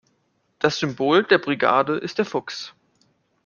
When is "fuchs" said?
2.25-2.73